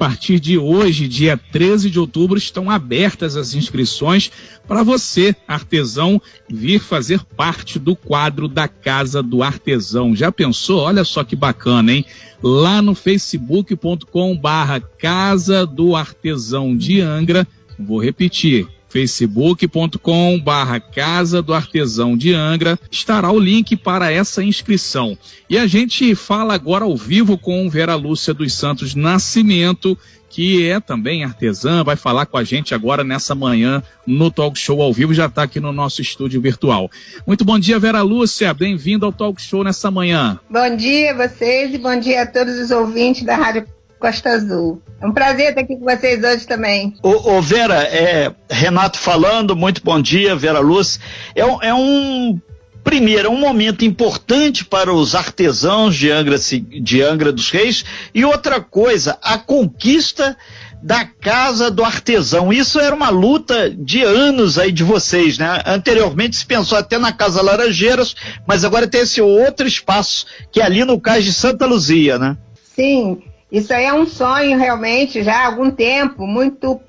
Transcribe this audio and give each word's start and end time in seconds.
partir 0.00 0.40
de 0.40 0.56
hoje, 0.56 1.06
dia 1.06 1.36
13 1.36 1.90
de 1.90 2.00
outubro, 2.00 2.38
estão 2.38 2.70
abertas 2.70 3.36
as 3.36 3.52
inscrições 3.52 4.32
para 4.66 4.82
você, 4.82 5.36
artesão, 5.46 6.18
vir 6.48 6.80
fazer 6.80 7.22
parte 7.36 7.78
do 7.78 7.94
quadro 7.94 8.48
da 8.48 8.66
Casa 8.66 9.22
do 9.22 9.42
Artesão. 9.42 10.16
Já 10.16 10.32
pensou? 10.32 10.78
Olha 10.78 11.04
só 11.04 11.22
que 11.22 11.36
bacana, 11.36 11.92
hein? 11.92 12.06
Lá 12.42 12.80
no 12.80 12.94
facebook.com 12.94 14.34
barra 14.38 14.80
Casa 14.80 15.66
do 15.66 15.94
Artesão 15.94 16.74
de 16.74 17.02
Angra, 17.02 17.46
vou 17.78 18.02
repetir, 18.02 18.66
facebook.com 18.90 20.38
barra 20.38 20.80
Casa 20.80 21.40
do 21.40 21.54
Artesão 21.54 22.16
de 22.16 22.34
Angra, 22.34 22.78
estará 22.90 23.30
o 23.30 23.38
link 23.38 23.76
para 23.76 24.12
essa 24.12 24.42
inscrição. 24.42 25.16
E 25.48 25.56
a 25.56 25.66
gente 25.66 26.14
fala 26.14 26.54
agora 26.54 26.84
ao 26.84 26.96
vivo 26.96 27.38
com 27.38 27.70
Vera 27.70 27.94
Lúcia 27.94 28.34
dos 28.34 28.52
Santos 28.52 28.94
Nascimento, 28.94 29.96
que 30.28 30.68
é 30.68 30.78
também 30.78 31.24
artesã, 31.24 31.82
vai 31.82 31.96
falar 31.96 32.26
com 32.26 32.36
a 32.36 32.44
gente 32.44 32.74
agora 32.74 33.02
nessa 33.02 33.34
manhã 33.34 33.82
no 34.06 34.30
Talk 34.30 34.58
Show 34.58 34.80
ao 34.80 34.92
vivo, 34.92 35.12
já 35.12 35.26
está 35.26 35.42
aqui 35.42 35.58
no 35.58 35.72
nosso 35.72 36.00
estúdio 36.00 36.40
virtual. 36.40 36.90
Muito 37.26 37.44
bom 37.44 37.58
dia, 37.58 37.78
Vera 37.78 38.02
Lúcia, 38.02 38.54
bem-vinda 38.54 39.06
ao 39.06 39.12
Talk 39.12 39.42
Show 39.42 39.64
nessa 39.64 39.90
manhã. 39.90 40.38
Bom 40.48 40.76
dia 40.76 41.12
a 41.12 41.28
vocês 41.28 41.74
e 41.74 41.78
bom 41.78 41.98
dia 41.98 42.22
a 42.22 42.26
todos 42.26 42.58
os 42.58 42.70
ouvintes 42.70 43.24
da 43.24 43.36
Rádio 43.36 43.66
Costa 44.00 44.30
Azul. 44.30 44.82
É 45.00 45.06
um 45.06 45.12
prazer 45.12 45.50
estar 45.50 45.60
aqui 45.60 45.76
com 45.76 45.84
vocês 45.84 46.24
hoje 46.24 46.46
também. 46.46 46.94
Ô, 47.02 47.36
ô 47.36 47.42
Vera, 47.42 47.82
é, 47.82 48.32
Renato 48.50 48.98
falando, 48.98 49.54
muito 49.54 49.82
bom 49.84 50.00
dia, 50.00 50.34
Vera 50.34 50.58
Luz. 50.58 50.98
É, 51.34 51.42
é 51.68 51.74
um 51.74 52.40
primeiro, 52.82 53.28
é 53.28 53.30
um 53.30 53.38
momento 53.38 53.84
importante 53.84 54.64
para 54.64 54.92
os 54.92 55.14
artesãos 55.14 55.94
de 55.94 56.10
Angra, 56.10 56.36
de 56.38 57.02
Angra 57.02 57.30
dos 57.30 57.50
Reis, 57.50 57.84
e 58.14 58.24
outra 58.24 58.58
coisa, 58.58 59.18
a 59.22 59.36
conquista 59.36 60.34
da 60.82 61.04
Casa 61.04 61.70
do 61.70 61.84
Artesão. 61.84 62.50
Isso 62.50 62.80
era 62.80 62.94
uma 62.94 63.10
luta 63.10 63.68
de 63.68 64.02
anos 64.02 64.58
aí 64.58 64.72
de 64.72 64.82
vocês, 64.82 65.36
né? 65.36 65.62
Anteriormente 65.66 66.36
se 66.36 66.46
pensou 66.46 66.78
até 66.78 66.96
na 66.96 67.12
Casa 67.12 67.42
Laranjeiras, 67.42 68.16
mas 68.46 68.64
agora 68.64 68.88
tem 68.88 69.02
esse 69.02 69.20
outro 69.20 69.66
espaço, 69.66 70.24
que 70.50 70.58
é 70.58 70.64
ali 70.64 70.82
no 70.84 70.98
Cais 70.98 71.24
de 71.24 71.34
Santa 71.34 71.66
Luzia, 71.66 72.18
né? 72.18 72.38
Sim, 72.74 73.20
isso 73.50 73.72
aí 73.72 73.84
é 73.84 73.92
um 73.92 74.06
sonho 74.06 74.58
realmente 74.58 75.22
já 75.22 75.42
há 75.42 75.46
algum 75.46 75.70
tempo, 75.70 76.26
muito 76.26 76.80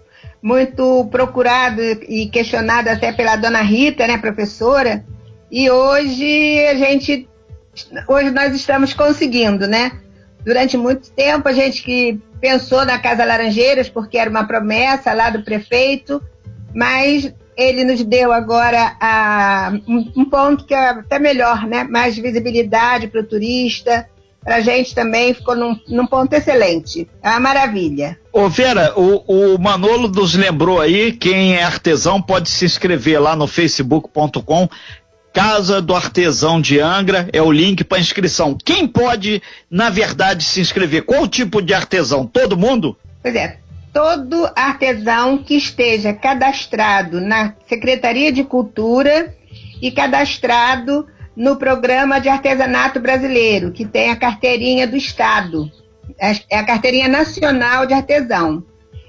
muito 0.42 1.06
procurado 1.12 1.80
e 1.82 2.28
questionado 2.28 2.90
até 2.90 3.12
pela 3.12 3.36
dona 3.36 3.62
Rita, 3.62 4.08
né, 4.08 4.18
professora. 4.18 5.06
E 5.52 5.70
hoje 5.70 6.66
a 6.68 6.76
gente 6.76 7.30
hoje 8.08 8.32
nós 8.32 8.56
estamos 8.56 8.94
conseguindo, 8.94 9.68
né? 9.68 9.92
Durante 10.44 10.78
muito 10.78 11.12
tempo 11.12 11.48
a 11.48 11.54
gente 11.54 11.84
que 11.84 12.20
pensou 12.40 12.86
na 12.86 12.98
Casa 12.98 13.24
Laranjeiras 13.24 13.88
porque 13.88 14.18
era 14.18 14.30
uma 14.30 14.46
promessa 14.46 15.14
lá 15.14 15.30
do 15.30 15.44
prefeito, 15.44 16.22
mas 16.74 17.32
ele 17.56 17.84
nos 17.84 18.04
deu 18.04 18.32
agora 18.32 18.96
a, 19.00 19.74
um, 19.88 20.12
um 20.18 20.26
ponto 20.26 20.66
que 20.66 20.74
é 20.74 20.90
até 20.90 21.20
melhor, 21.20 21.68
né? 21.68 21.84
Mais 21.84 22.18
visibilidade 22.18 23.08
para 23.08 23.22
o 23.22 23.28
turista, 23.28 24.10
para 24.44 24.56
a 24.56 24.62
gente 24.62 24.96
também 24.96 25.34
ficou 25.34 25.56
num, 25.56 25.80
num, 25.88 26.08
ponto 26.08 26.34
excelente. 26.34 27.08
É 27.22 27.30
uma 27.30 27.40
maravilha. 27.40 28.18
Ô 28.34 28.50
Vera, 28.50 28.94
o, 28.96 29.54
o 29.54 29.60
Manolo 29.60 30.08
nos 30.08 30.34
lembrou 30.34 30.82
aí, 30.82 31.12
quem 31.12 31.56
é 31.56 31.64
artesão 31.64 32.22
pode 32.22 32.50
se 32.50 32.66
inscrever 32.66 33.22
lá 33.22 33.36
no 33.36 33.48
facebook.com 33.48 34.68
Casa 35.34 35.82
do 35.82 35.96
Artesão 35.96 36.60
de 36.60 36.80
Angra 36.82 37.30
é 37.32 37.42
o 37.42 37.52
link 37.52 37.86
para 37.86 38.00
inscrição. 38.00 38.58
Quem 38.66 38.86
pode, 38.86 39.42
na 39.70 39.90
verdade, 39.90 40.44
se 40.44 40.60
inscrever? 40.60 41.04
Qual 41.04 41.26
tipo 41.26 41.62
de 41.62 41.74
artesão? 41.74 42.28
Todo 42.28 42.58
mundo? 42.58 42.98
Pois 43.22 43.34
é, 43.34 43.58
todo 43.94 44.50
artesão 44.54 45.38
que 45.38 45.56
esteja 45.56 46.12
cadastrado 46.12 47.22
na 47.22 47.54
Secretaria 47.66 48.30
de 48.30 48.44
Cultura 48.44 49.34
e 49.82 49.90
cadastrado 49.90 51.08
no 51.42 51.56
Programa 51.56 52.22
de 52.22 52.30
Artesanato 52.30 53.00
Brasileiro, 53.00 53.72
que 53.72 53.84
tem 53.84 54.12
a 54.12 54.16
carteirinha 54.16 54.86
do 54.86 54.96
Estado, 54.96 55.72
é 56.48 56.60
a 56.60 56.64
carteirinha 56.64 57.08
nacional 57.08 57.88
de 57.88 57.96
artesão. 57.96 58.64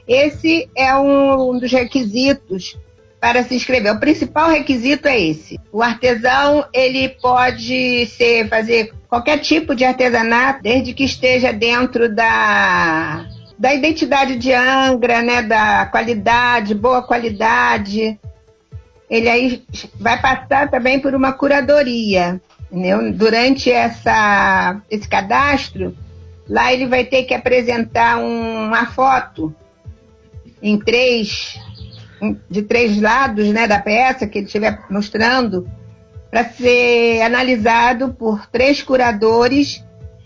Esse 0.09 0.67
é 0.75 0.97
um 0.97 1.59
dos 1.59 1.71
requisitos 1.71 2.79
para 3.21 3.43
se 3.43 3.55
inscrever. 3.55 3.93
O 3.93 4.01
principal 4.01 4.49
requisito 4.49 5.09
é 5.09 5.21
esse. 5.21 5.61
O 5.71 5.83
artesão 5.83 6.65
ele 6.73 7.11
pode 7.11 8.07
ser 8.07 8.49
fazer 8.49 8.95
qualquer 9.11 9.37
tipo 9.39 9.75
de 9.75 9.85
artesanato, 9.85 10.63
desde 10.63 10.95
que 10.95 11.05
esteja 11.05 11.53
dentro 11.53 12.09
da 12.09 13.27
da 13.59 13.75
identidade 13.75 14.37
de 14.39 14.53
Angra, 14.53 15.21
né, 15.23 15.43
da 15.43 15.87
qualidade, 15.87 16.75
boa 16.75 17.03
qualidade, 17.03 18.19
ele 19.13 19.29
aí 19.29 19.63
vai 20.01 20.19
passar 20.23 20.71
também 20.71 20.99
por 20.99 21.15
uma 21.15 21.35
curadoria. 21.35 22.41
Durante 23.15 23.71
essa, 23.71 24.81
esse 24.91 25.07
cadastro, 25.07 25.95
lá 26.49 26.73
ele 26.73 26.87
vai 26.87 27.05
ter 27.05 27.25
que 27.25 27.35
apresentar 27.35 28.17
um, 28.17 28.69
uma 28.69 28.87
foto 28.87 29.55
em 30.63 30.79
três, 30.79 31.61
de 32.49 32.63
três 32.63 32.99
lados 32.99 33.49
né, 33.49 33.69
da 33.69 33.79
peça 33.79 34.27
que 34.27 34.39
ele 34.39 34.47
estiver 34.47 34.79
mostrando, 34.89 35.69
para 36.31 36.45
ser 36.45 37.21
analisado 37.21 38.15
por 38.15 38.47
três 38.47 38.83
curadores 38.83 39.85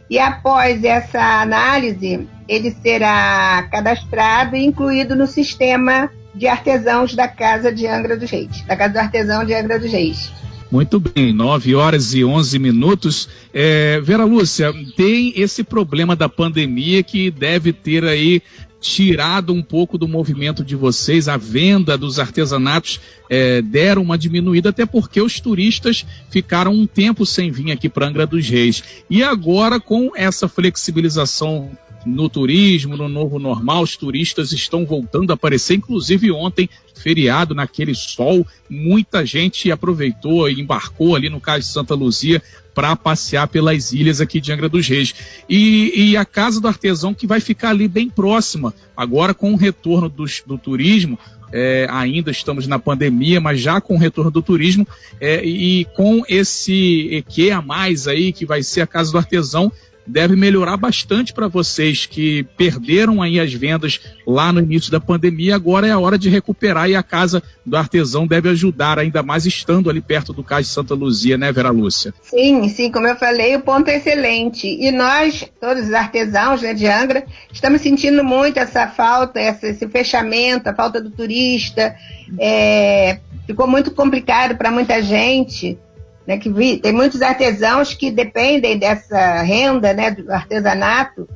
e 0.09 0.17
após 0.21 0.85
essa 0.85 1.41
análise, 1.41 2.29
ele 2.47 2.71
será 2.71 3.67
cadastrado 3.69 4.55
e 4.55 4.65
incluído 4.65 5.17
no 5.17 5.27
sistema 5.27 6.09
de 6.37 6.47
artesãos 6.47 7.15
da 7.15 7.27
Casa 7.27 7.73
de 7.73 7.87
Angra 7.87 8.17
dos 8.17 8.31
Reis, 8.31 8.63
da 8.63 8.77
Casa 8.77 8.93
do 8.93 8.99
Artesão 8.99 9.45
de 9.45 9.55
Angra 9.55 9.79
dos 9.79 9.91
Reis. 9.91 10.31
Muito 10.71 10.99
bem, 10.99 11.33
9 11.33 11.75
horas 11.75 12.13
e 12.13 12.25
11 12.25 12.59
minutos. 12.59 13.29
É, 13.55 14.01
Vera 14.01 14.25
Lúcia, 14.25 14.73
tem 14.97 15.33
esse 15.37 15.63
problema 15.63 16.17
da 16.17 16.29
pandemia 16.29 17.03
que 17.03 17.31
deve 17.31 17.73
ter 17.73 18.05
aí 18.05 18.43
tirado 18.81 19.53
um 19.53 19.63
pouco 19.63 19.97
do 19.97 20.07
movimento 20.07 20.65
de 20.65 20.77
vocês, 20.77 21.29
a 21.29 21.37
venda 21.37 21.97
dos 21.97 22.19
artesanatos 22.19 23.01
é, 23.29 23.63
deram 23.63 24.03
uma 24.03 24.19
diminuída, 24.19 24.69
até 24.69 24.85
porque 24.85 25.21
os 25.21 25.41
turistas 25.41 26.05
ficaram 26.31 26.73
um 26.73 26.87
tempo 26.87 27.25
sem 27.25 27.51
vir 27.51 27.73
aqui 27.73 27.89
para 27.89 28.07
Angra 28.07 28.27
dos 28.27 28.49
Reis. 28.49 28.83
E 29.09 29.23
agora, 29.23 29.81
com 29.81 30.13
essa 30.15 30.47
flexibilização 30.47 31.71
no 32.07 32.29
turismo, 32.29 32.97
no 32.97 33.09
novo 33.09 33.39
normal, 33.39 33.83
os 33.83 33.97
turistas 33.97 34.53
estão 34.53 34.87
voltando 34.87 35.31
a 35.31 35.35
aparecer, 35.35 35.75
inclusive 35.75 36.31
ontem, 36.31 36.71
feriado, 36.95 37.55
naquele 37.55 37.95
sol, 37.95 38.47
muita 38.71 39.27
gente 39.27 39.71
aproveitou 39.71 40.49
e 40.49 40.61
embarcou 40.61 41.17
ali 41.17 41.29
no 41.29 41.41
Cais 41.41 41.67
de 41.67 41.73
Santa 41.73 41.95
Luzia 41.95 42.43
para 42.75 42.95
passear 42.95 43.49
pelas 43.49 43.93
ilhas 43.93 44.21
aqui 44.21 44.41
de 44.41 44.53
Angra 44.53 44.69
dos 44.69 44.87
Reis. 44.87 45.15
E, 45.49 45.93
e, 45.95 46.17
a 46.17 46.25
Casa 46.25 46.61
do 46.61 46.69
Artesão 46.69 47.13
que 47.13 47.27
vai 47.27 47.41
ficar 47.41 47.71
ali 47.71 47.89
bem 47.89 48.09
próxima, 48.09 48.73
agora 48.97 49.35
com 49.35 49.53
o 49.53 49.57
retorno 49.57 50.09
do 50.09 50.59
turismo, 50.59 51.19
é, 51.53 51.87
ainda 51.91 52.31
estamos 52.31 52.67
na 52.67 52.79
pandemia, 52.79 53.41
mas 53.41 53.61
já 53.61 53.81
com 53.81 53.95
o 53.95 53.99
retorno 53.99 54.31
do 54.31 54.43
turismo 54.43 54.87
é, 55.21 55.45
e 55.45 55.85
com 55.97 56.23
esse 56.29 57.09
EQ 57.13 57.51
a 57.53 57.63
mais 57.63 58.07
aí, 58.09 58.33
que 58.33 58.45
vai 58.45 58.63
ser 58.63 58.83
a 58.83 58.87
Casa 58.87 59.13
do 59.13 59.19
Artesão, 59.19 59.73
deve 60.07 60.37
melhorar 60.37 60.77
bastante 60.77 61.33
para 61.33 61.49
vocês 61.49 62.07
que 62.07 62.45
perderam 62.57 63.21
aí 63.21 63.41
as 63.41 63.53
vendas 63.53 64.01
lá 64.27 64.53
no 64.53 64.61
início 64.61 64.91
da 64.91 65.01
pandemia. 65.01 65.55
Agora 65.55 65.87
é 65.87 65.91
a 65.91 65.99
hora 65.99 66.19
de 66.19 66.29
recuperar 66.29 66.89
e 66.89 66.95
a 66.95 67.03
casa 67.03 67.43
do 67.65 67.77
artesão 67.77 68.27
deve 68.27 68.49
ajudar 68.49 68.99
ainda 68.99 69.23
mais 69.23 69.47
estando 69.47 69.91
ali 69.91 70.01
perto 70.01 70.33
do 70.33 70.45
Cais 70.45 70.67
de 70.67 70.73
Santa 70.73 70.95
Luzia, 70.95 71.37
né, 71.37 71.51
Vera 71.51 71.71
Lúcia? 71.71 72.15
Sim, 72.23 72.69
sim, 72.69 72.91
como 72.91 73.07
eu 73.07 73.17
falei, 73.17 73.57
o 73.57 73.61
ponto 73.61 73.89
é 73.89 73.97
excelente. 73.97 74.67
E 74.67 74.91
nós, 74.93 75.45
todos 75.61 75.85
os 75.85 75.93
artesãos 75.93 76.63
né, 76.63 76.73
de 76.73 76.87
Angra, 76.87 77.25
estamos 77.53 77.81
sentindo 77.81 78.23
muito 78.23 78.59
essa 78.59 78.87
falta, 78.87 79.41
essa, 79.41 79.67
esse 79.67 79.89
fechamento, 79.89 80.69
a 80.69 80.75
falta 80.75 81.01
do 81.01 81.11
turista. 81.11 81.97
É, 82.39 83.19
ficou 83.47 83.67
muito 83.67 83.91
complicado 83.91 84.57
para 84.57 84.71
muita 84.71 85.03
gente 85.03 85.79
né, 86.27 86.39
que 86.39 86.51
vi, 86.51 86.79
tem 86.79 86.93
muitos 86.93 87.23
artesãos 87.23 87.95
que 87.95 88.11
dependem 88.11 88.79
dessa 88.79 89.43
renda, 89.43 89.93
né, 89.93 90.11
do 90.11 90.31
artesanato, 90.33 91.29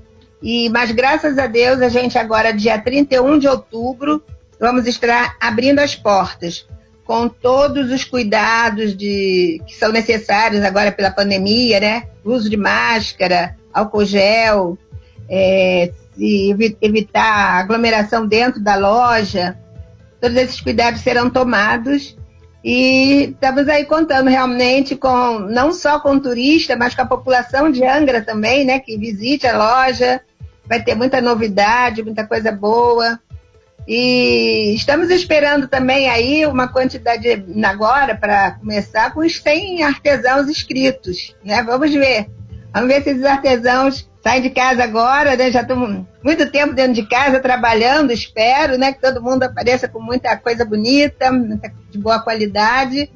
e, 0.42 0.68
mas 0.70 0.90
graças 0.90 1.38
a 1.38 1.46
Deus 1.46 1.80
a 1.80 1.88
gente 1.88 2.18
agora, 2.18 2.52
dia 2.52 2.78
31 2.78 3.38
de 3.38 3.46
outubro, 3.46 4.22
vamos 4.58 4.86
estar 4.86 5.36
abrindo 5.40 5.78
as 5.78 5.94
portas 5.94 6.66
com 7.04 7.28
todos 7.28 7.90
os 7.90 8.04
cuidados 8.04 8.96
de, 8.96 9.60
que 9.66 9.74
são 9.74 9.90
necessários 9.90 10.62
agora 10.62 10.92
pela 10.92 11.10
pandemia, 11.10 11.80
né? 11.80 12.04
Uso 12.24 12.48
de 12.48 12.56
máscara, 12.56 13.56
álcool 13.74 14.04
gel, 14.04 14.78
é, 15.28 15.92
evitar 16.80 17.58
aglomeração 17.58 18.26
dentro 18.26 18.60
da 18.60 18.76
loja. 18.76 19.58
Todos 20.20 20.36
esses 20.36 20.60
cuidados 20.60 21.00
serão 21.00 21.28
tomados 21.28 22.16
e 22.62 23.30
estamos 23.32 23.68
aí 23.68 23.84
contando 23.84 24.28
realmente 24.28 24.94
com 24.94 25.38
não 25.38 25.72
só 25.72 25.98
com 25.98 26.18
turista, 26.18 26.76
mas 26.76 26.94
com 26.94 27.02
a 27.02 27.06
população 27.06 27.70
de 27.70 27.84
Angra 27.84 28.22
também, 28.22 28.64
né, 28.64 28.78
que 28.78 28.98
visite 28.98 29.46
a 29.46 29.56
loja, 29.56 30.20
vai 30.66 30.82
ter 30.82 30.94
muita 30.94 31.20
novidade, 31.20 32.02
muita 32.02 32.26
coisa 32.26 32.52
boa. 32.52 33.18
E 33.88 34.74
estamos 34.74 35.10
esperando 35.10 35.66
também 35.66 36.08
aí 36.08 36.46
uma 36.46 36.68
quantidade 36.68 37.44
agora 37.64 38.14
para 38.14 38.52
começar 38.52 39.12
com 39.12 39.20
os 39.20 39.40
100 39.40 39.82
artesãos 39.82 40.48
inscritos, 40.48 41.34
né? 41.42 41.62
Vamos 41.62 41.90
ver. 41.90 42.26
Vamos 42.72 42.88
ver 42.88 43.02
se 43.02 43.10
esses 43.10 43.24
artesãos 43.24 44.09
saem 44.22 44.42
de 44.42 44.50
casa 44.50 44.84
agora, 44.84 45.36
né? 45.36 45.50
Já 45.50 45.62
estão 45.62 46.06
muito 46.22 46.50
tempo 46.50 46.74
dentro 46.74 46.94
de 46.94 47.06
casa 47.06 47.40
trabalhando, 47.40 48.12
espero, 48.12 48.76
né? 48.78 48.92
Que 48.92 49.00
todo 49.00 49.22
mundo 49.22 49.42
apareça 49.42 49.88
com 49.88 50.00
muita 50.00 50.36
coisa 50.36 50.64
bonita, 50.64 51.30
de 51.90 51.98
boa 51.98 52.20
qualidade 52.20 53.10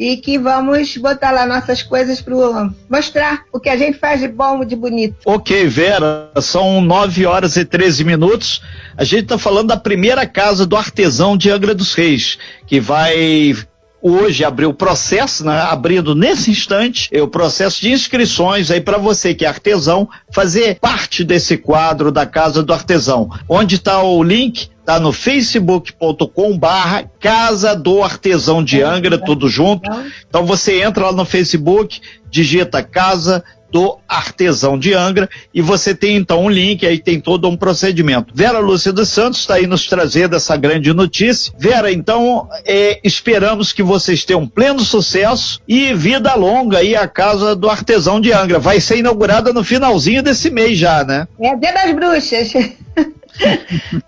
e 0.00 0.16
que 0.16 0.38
vamos 0.38 0.96
botar 0.96 1.30
lá 1.30 1.44
nossas 1.44 1.82
coisas 1.82 2.22
para 2.22 2.70
mostrar 2.88 3.44
o 3.52 3.60
que 3.60 3.68
a 3.68 3.76
gente 3.76 3.98
faz 3.98 4.20
de 4.20 4.28
bom, 4.28 4.64
de 4.64 4.74
bonito. 4.74 5.16
Ok, 5.26 5.66
Vera, 5.66 6.30
são 6.40 6.80
9 6.80 7.26
horas 7.26 7.58
e 7.58 7.66
13 7.66 8.02
minutos. 8.02 8.62
A 8.96 9.04
gente 9.04 9.24
está 9.24 9.36
falando 9.36 9.68
da 9.68 9.76
primeira 9.76 10.26
casa 10.26 10.64
do 10.64 10.74
artesão 10.74 11.36
de 11.36 11.50
Angra 11.50 11.74
dos 11.74 11.92
Reis, 11.92 12.38
que 12.66 12.80
vai 12.80 13.54
hoje 14.02 14.44
abriu 14.44 14.70
o 14.70 14.74
processo, 14.74 15.44
né, 15.44 15.60
abrindo 15.60 16.14
nesse 16.14 16.50
instante 16.50 17.08
é 17.12 17.22
o 17.22 17.28
processo 17.28 17.80
de 17.80 17.90
inscrições 17.90 18.70
aí 18.70 18.80
para 18.80 18.98
você 18.98 19.34
que 19.34 19.44
é 19.44 19.48
artesão 19.48 20.08
fazer 20.32 20.78
parte 20.80 21.24
desse 21.24 21.56
quadro 21.56 22.10
da 22.10 22.26
Casa 22.26 22.62
do 22.62 22.72
Artesão. 22.72 23.30
Onde 23.48 23.76
está 23.76 24.02
o 24.02 24.22
link? 24.22 24.70
Tá 24.84 24.98
no 24.98 25.12
facebook.com 25.12 26.58
barra 26.58 27.04
Casa 27.20 27.76
do 27.76 28.02
Artesão 28.02 28.64
de 28.64 28.82
Angra, 28.82 29.18
tudo 29.18 29.48
junto. 29.48 29.88
Então 30.28 30.44
você 30.44 30.82
entra 30.82 31.06
lá 31.06 31.12
no 31.12 31.24
Facebook, 31.24 32.00
digita 32.30 32.82
Casa 32.82 33.44
do 33.70 33.98
Artesão 34.08 34.78
de 34.78 34.92
Angra 34.94 35.28
e 35.54 35.62
você 35.62 35.94
tem 35.94 36.16
então 36.16 36.44
um 36.44 36.50
link, 36.50 36.86
aí 36.86 36.98
tem 36.98 37.20
todo 37.20 37.48
um 37.48 37.56
procedimento. 37.56 38.32
Vera 38.34 38.58
Lúcia 38.58 38.92
dos 38.92 39.08
Santos 39.08 39.40
está 39.40 39.54
aí 39.54 39.66
nos 39.66 39.86
trazendo 39.86 40.36
essa 40.36 40.56
grande 40.56 40.92
notícia. 40.92 41.52
Vera, 41.58 41.92
então 41.92 42.48
é, 42.64 43.00
esperamos 43.04 43.72
que 43.72 43.82
vocês 43.82 44.24
tenham 44.24 44.46
pleno 44.46 44.80
sucesso 44.80 45.60
e 45.66 45.94
vida 45.94 46.34
longa 46.34 46.78
aí 46.78 46.96
a 46.96 47.06
Casa 47.06 47.54
do 47.54 47.68
Artesão 47.68 48.20
de 48.20 48.32
Angra. 48.32 48.58
Vai 48.58 48.80
ser 48.80 48.98
inaugurada 48.98 49.52
no 49.52 49.64
finalzinho 49.64 50.22
desse 50.22 50.50
mês 50.50 50.78
já, 50.78 51.04
né? 51.04 51.26
É 51.40 51.56
Dia 51.56 51.72
das 51.72 51.92
Bruxas. 51.92 52.52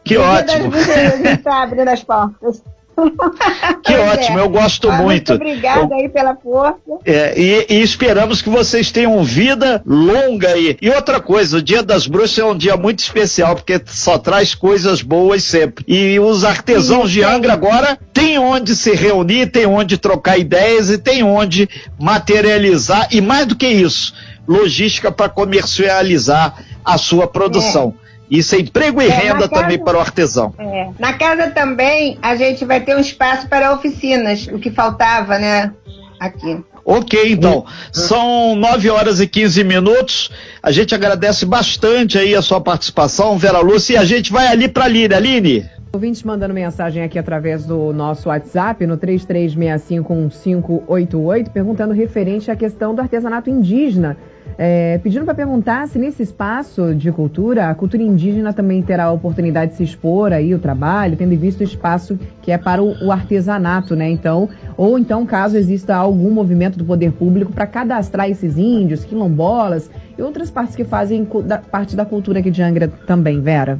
Que 0.05 0.19
ótimo. 0.19 0.71
Dia 0.73 0.85
das 0.85 0.87
Bruxas 0.87 0.97
a 0.97 1.17
gente 1.17 1.39
está 1.39 1.63
abrindo 1.63 1.89
as 1.89 2.03
portas. 2.03 2.63
Que 3.83 3.95
ótimo, 3.95 4.39
é. 4.39 4.43
eu 4.43 4.49
gosto 4.49 4.89
ah, 4.91 4.99
muito. 4.99 5.33
Muito 5.33 5.43
obrigada 5.43 5.95
eu, 5.95 5.99
aí 5.99 6.09
pela 6.09 6.37
força. 6.37 6.79
É, 7.05 7.35
e, 7.39 7.67
e, 7.69 7.83
esperamos 7.83 8.41
que 8.41 8.49
vocês 8.49 8.91
tenham 8.91 9.23
vida 9.25 9.83
longa 9.85 10.49
aí. 10.49 10.77
E 10.81 10.91
outra 10.91 11.21
coisa, 11.21 11.59
o 11.59 11.63
Dia 11.63 11.83
das 11.83 12.07
Bruxas 12.07 12.39
é 12.39 12.45
um 12.45 12.57
dia 12.57 12.77
muito 12.77 13.01
especial, 13.01 13.55
porque 13.57 13.81
só 13.87 14.19
traz 14.19 14.55
coisas 14.55 15.03
boas 15.03 15.43
sempre. 15.43 15.85
E 15.89 16.19
os 16.21 16.45
artesãos 16.45 17.09
Sim, 17.09 17.15
de 17.15 17.25
Angra 17.25 17.53
agora 17.53 17.99
têm 18.13 18.39
onde 18.39 18.77
se 18.77 18.93
reunir, 18.93 19.47
têm 19.47 19.67
onde 19.67 19.99
trocar 19.99 20.39
ideias 20.39 20.91
e 20.91 20.99
têm 20.99 21.23
onde 21.23 21.69
materializar. 21.99 23.09
E 23.11 23.21
mais 23.21 23.47
do 23.47 23.57
que 23.57 23.67
isso, 23.67 24.15
logística 24.47 25.11
para 25.11 25.29
comercializar 25.29 26.55
a 26.85 26.99
sua 26.99 27.27
produção. 27.27 27.95
É. 28.09 28.12
Isso 28.33 28.55
é 28.55 28.61
emprego 28.61 29.03
e 29.03 29.09
é, 29.09 29.11
renda 29.11 29.47
também 29.47 29.79
para 29.79 29.99
o 29.99 30.01
artesão. 30.01 30.55
É. 30.59 30.89
Na 30.99 31.13
casa 31.13 31.51
também 31.51 32.17
a 32.23 32.35
gente 32.35 32.65
vai 32.65 32.81
ter 32.81 32.97
um 32.97 33.01
espaço 33.01 33.47
para 33.47 33.75
oficinas, 33.75 34.49
o 34.51 34.59
que 34.59 34.71
faltava, 34.71 35.39
né? 35.39 35.71
Aqui. 36.19 36.59
Ok, 36.83 37.31
então. 37.31 37.67
São 37.93 38.57
9 38.57 38.89
horas 38.89 39.21
e 39.21 39.27
15 39.27 39.63
minutos. 39.65 40.31
A 40.63 40.73
gente 40.73 40.95
agradece 40.95 41.45
bastante 41.45 42.17
aí 42.17 42.35
a 42.35 42.41
sua 42.41 42.59
participação, 42.59 43.37
Vera 43.37 43.61
Lúcia, 43.61 43.95
e 43.95 43.97
a 43.99 44.05
gente 44.05 44.33
vai 44.33 44.47
ali 44.47 44.67
para 44.67 44.85
a 44.85 44.87
Aline. 44.87 45.15
Aline. 45.15 45.71
Ouvintes 45.95 46.23
mandando 46.23 46.55
mensagem 46.55 47.03
aqui 47.03 47.19
através 47.19 47.67
do 47.67 47.93
nosso 47.93 48.31
WhatsApp, 48.31 48.87
no 48.87 48.97
33651588, 48.97 51.51
perguntando 51.51 51.93
referente 51.93 52.51
à 52.51 52.57
questão 52.57 52.95
do 52.95 53.03
artesanato 53.03 53.51
indígena 53.51 54.17
é, 54.59 54.99
pedindo 54.99 55.25
para 55.25 55.35
perguntar 55.35 55.89
se 55.89 55.99
nesse 55.99 56.23
espaço 56.23 56.95
de 56.95 57.11
cultura, 57.11 57.69
a 57.69 57.75
cultura 57.75 58.03
indígena 58.03 58.53
também 58.53 58.83
terá 58.83 59.05
a 59.05 59.13
oportunidade 59.13 59.73
de 59.73 59.79
se 59.79 59.83
expor 59.83 60.33
aí 60.33 60.55
o 60.55 60.59
trabalho, 60.59 61.17
tendo 61.17 61.37
visto 61.37 61.61
o 61.61 61.65
espaço 61.65 62.19
que 62.41 62.53
é 62.53 62.59
para 62.59 62.83
o, 62.83 62.93
o 63.05 63.11
artesanato, 63.11 63.97
né? 63.97 64.11
Então, 64.11 64.49
ou 64.77 64.99
então 64.99 65.25
caso 65.25 65.57
exista 65.57 65.95
algum 65.95 66.31
movimento 66.31 66.79
do 66.79 66.85
poder 66.85 67.13
público 67.13 67.53
para 67.53 67.67
cadastrar 67.67 68.31
esses 68.31 68.59
índios, 68.59 69.05
quilombolas 69.05 69.91
e 70.17 70.23
outras 70.23 70.51
partes 70.51 70.77
que 70.77 70.85
fazem 70.85 71.27
da, 71.45 71.59
parte 71.59 71.97
da 71.97 72.05
cultura 72.05 72.41
aqui 72.41 72.51
de 72.51 72.63
Angra 72.63 72.89
também, 72.89 73.41
Vera. 73.41 73.79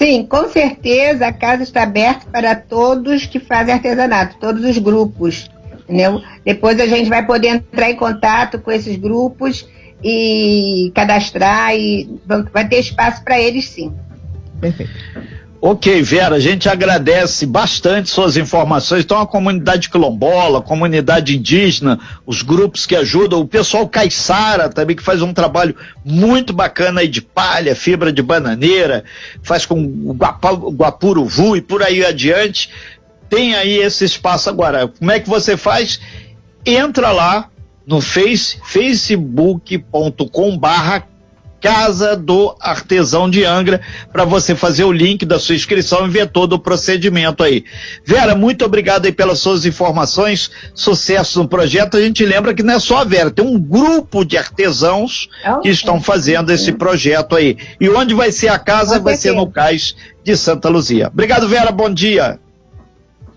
Sim, 0.00 0.24
com 0.24 0.48
certeza 0.48 1.26
a 1.26 1.32
casa 1.32 1.62
está 1.62 1.82
aberta 1.82 2.24
para 2.32 2.56
todos 2.56 3.26
que 3.26 3.38
fazem 3.38 3.74
artesanato, 3.74 4.38
todos 4.40 4.64
os 4.64 4.78
grupos. 4.78 5.50
Entendeu? 5.80 6.22
Depois 6.42 6.80
a 6.80 6.86
gente 6.86 7.10
vai 7.10 7.26
poder 7.26 7.48
entrar 7.48 7.90
em 7.90 7.96
contato 7.96 8.58
com 8.58 8.72
esses 8.72 8.96
grupos 8.96 9.68
e 10.02 10.90
cadastrar 10.94 11.76
e 11.76 12.18
vai 12.50 12.66
ter 12.66 12.78
espaço 12.78 13.22
para 13.22 13.38
eles 13.38 13.68
sim. 13.68 13.92
Perfeito. 14.58 14.90
Ok, 15.62 16.00
Vera, 16.00 16.36
a 16.36 16.40
gente 16.40 16.70
agradece 16.70 17.44
bastante 17.44 18.08
suas 18.08 18.38
informações. 18.38 19.04
Então, 19.04 19.20
a 19.20 19.26
comunidade 19.26 19.90
quilombola, 19.90 20.60
a 20.60 20.62
comunidade 20.62 21.36
indígena, 21.36 22.00
os 22.24 22.40
grupos 22.40 22.86
que 22.86 22.96
ajudam, 22.96 23.40
o 23.40 23.46
pessoal 23.46 23.86
caiçara 23.86 24.70
também, 24.70 24.96
que 24.96 25.02
faz 25.02 25.20
um 25.20 25.34
trabalho 25.34 25.76
muito 26.02 26.54
bacana 26.54 27.02
aí 27.02 27.08
de 27.08 27.20
palha, 27.20 27.76
fibra 27.76 28.10
de 28.10 28.22
bananeira, 28.22 29.04
faz 29.42 29.66
com 29.66 30.14
guapuruvu 30.14 31.54
e 31.54 31.60
por 31.60 31.82
aí 31.82 32.06
adiante 32.06 32.70
tem 33.28 33.54
aí 33.54 33.76
esse 33.76 34.06
espaço 34.06 34.48
agora. 34.48 34.88
Como 34.88 35.10
é 35.10 35.20
que 35.20 35.28
você 35.28 35.58
faz? 35.58 36.00
Entra 36.64 37.12
lá 37.12 37.50
no 37.86 38.00
face, 38.00 38.58
facebook.com 38.64 40.56
barra 40.56 41.06
Casa 41.60 42.16
do 42.16 42.56
Artesão 42.58 43.28
de 43.28 43.44
Angra, 43.44 43.80
para 44.12 44.24
você 44.24 44.54
fazer 44.54 44.84
o 44.84 44.92
link 44.92 45.26
da 45.26 45.38
sua 45.38 45.54
inscrição 45.54 46.06
e 46.06 46.10
ver 46.10 46.28
todo 46.28 46.54
o 46.54 46.58
procedimento 46.58 47.42
aí. 47.42 47.64
Vera, 48.04 48.34
muito 48.34 48.64
obrigado 48.64 49.04
aí 49.04 49.12
pelas 49.12 49.40
suas 49.40 49.66
informações, 49.66 50.50
sucesso 50.74 51.42
no 51.42 51.48
projeto. 51.48 51.96
A 51.96 52.00
gente 52.00 52.24
lembra 52.24 52.54
que 52.54 52.62
não 52.62 52.74
é 52.74 52.78
só 52.78 52.98
a 52.98 53.04
Vera, 53.04 53.30
tem 53.30 53.44
um 53.44 53.58
grupo 53.58 54.24
de 54.24 54.38
artesãos 54.38 55.28
que 55.62 55.68
estão 55.68 56.00
fazendo 56.00 56.50
esse 56.50 56.72
projeto 56.72 57.36
aí. 57.36 57.56
E 57.80 57.88
onde 57.90 58.14
vai 58.14 58.32
ser 58.32 58.48
a 58.48 58.58
casa? 58.58 58.98
Vai 58.98 59.16
ser 59.16 59.32
no 59.32 59.50
Cais 59.50 59.94
de 60.24 60.36
Santa 60.36 60.68
Luzia. 60.68 61.08
Obrigado, 61.08 61.48
Vera, 61.48 61.70
bom 61.70 61.92
dia. 61.92 62.38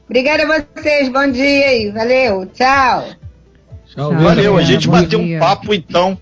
Obrigada 0.05 0.43
a 0.43 0.65
vocês, 0.77 1.09
bom 1.09 1.29
dia 1.31 1.67
aí, 1.67 1.91
valeu, 1.91 2.45
tchau. 2.53 3.07
Tchau, 3.87 4.15
valeu, 4.15 4.57
a 4.57 4.61
gente 4.61 4.87
bateu 4.87 5.19
um 5.19 5.39
papo 5.39 5.73
então 5.73 6.17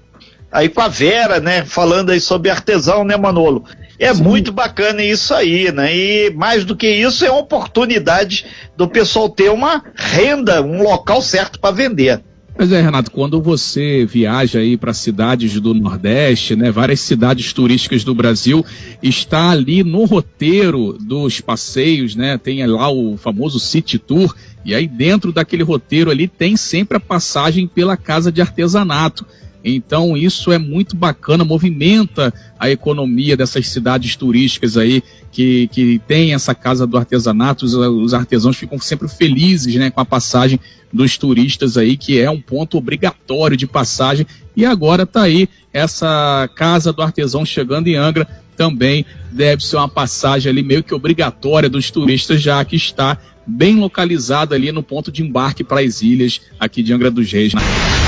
aí 0.51 0.67
com 0.67 0.81
a 0.81 0.87
Vera, 0.87 1.39
né, 1.39 1.63
falando 1.63 2.11
aí 2.11 2.19
sobre 2.19 2.49
artesão, 2.49 3.03
né, 3.03 3.15
Manolo? 3.15 3.63
É 3.97 4.13
Sim. 4.13 4.23
muito 4.23 4.51
bacana 4.51 5.03
isso 5.03 5.33
aí, 5.33 5.71
né? 5.71 5.95
E 5.95 6.31
mais 6.31 6.65
do 6.65 6.75
que 6.75 6.89
isso, 6.89 7.23
é 7.23 7.29
uma 7.29 7.39
oportunidade 7.39 8.45
do 8.75 8.87
pessoal 8.87 9.29
ter 9.29 9.51
uma 9.51 9.83
renda, 9.95 10.61
um 10.61 10.81
local 10.83 11.21
certo 11.21 11.59
para 11.59 11.73
vender. 11.73 12.21
Pois 12.53 12.71
é, 12.71 12.81
Renato, 12.81 13.09
quando 13.09 13.41
você 13.41 14.05
viaja 14.05 14.59
aí 14.59 14.75
para 14.75 14.93
cidades 14.93 15.59
do 15.59 15.73
Nordeste, 15.73 16.55
né, 16.55 16.69
várias 16.69 16.99
cidades 16.99 17.53
turísticas 17.53 18.03
do 18.03 18.13
Brasil, 18.13 18.65
está 19.01 19.49
ali 19.49 19.83
no 19.83 20.03
roteiro 20.05 20.97
dos 20.99 21.39
passeios, 21.39 22.13
né, 22.15 22.37
tem 22.37 22.65
lá 22.67 22.91
o 22.91 23.17
famoso 23.17 23.59
City 23.59 23.97
Tour, 23.97 24.35
e 24.65 24.75
aí 24.75 24.85
dentro 24.87 25.31
daquele 25.31 25.63
roteiro 25.63 26.11
ali 26.11 26.27
tem 26.27 26.57
sempre 26.57 26.97
a 26.97 26.99
passagem 26.99 27.67
pela 27.67 27.95
casa 27.95 28.31
de 28.31 28.41
artesanato. 28.41 29.25
Então 29.63 30.17
isso 30.17 30.51
é 30.51 30.57
muito 30.57 30.95
bacana, 30.95 31.45
movimenta 31.45 32.33
a 32.59 32.69
economia 32.69 33.37
dessas 33.37 33.67
cidades 33.67 34.15
turísticas 34.15 34.77
aí 34.77 35.03
que, 35.31 35.67
que 35.67 35.99
tem 36.07 36.33
essa 36.33 36.53
casa 36.53 36.85
do 36.85 36.97
artesanato. 36.97 37.65
Os, 37.65 37.73
os 37.73 38.13
artesãos 38.13 38.57
ficam 38.57 38.79
sempre 38.79 39.07
felizes 39.07 39.75
né, 39.75 39.89
com 39.89 40.01
a 40.01 40.05
passagem 40.05 40.59
dos 40.91 41.17
turistas 41.17 41.77
aí, 41.77 41.95
que 41.95 42.19
é 42.19 42.29
um 42.29 42.41
ponto 42.41 42.77
obrigatório 42.77 43.55
de 43.55 43.67
passagem. 43.67 44.25
E 44.55 44.65
agora 44.65 45.03
está 45.03 45.23
aí 45.23 45.47
essa 45.71 46.49
casa 46.55 46.91
do 46.91 47.01
artesão 47.01 47.45
chegando 47.45 47.87
em 47.87 47.95
Angra. 47.95 48.27
Também 48.61 49.03
deve 49.31 49.65
ser 49.65 49.77
uma 49.77 49.89
passagem 49.89 50.47
ali 50.47 50.61
meio 50.61 50.83
que 50.83 50.93
obrigatória 50.93 51.67
dos 51.67 51.89
turistas, 51.89 52.39
já 52.39 52.63
que 52.63 52.75
está 52.75 53.17
bem 53.47 53.77
localizada 53.77 54.53
ali 54.53 54.71
no 54.71 54.83
ponto 54.83 55.11
de 55.11 55.23
embarque 55.23 55.63
para 55.63 55.81
as 55.81 56.03
ilhas 56.03 56.39
aqui 56.59 56.83
de 56.83 56.93
Angra 56.93 57.09
dos 57.09 57.31
Reis. 57.31 57.53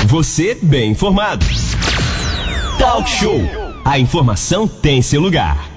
Você 0.06 0.56
bem 0.62 0.92
informado. 0.92 1.44
Talk 2.78 3.10
Show. 3.10 3.40
A 3.84 3.98
informação 3.98 4.68
tem 4.68 5.02
seu 5.02 5.20
lugar. 5.20 5.73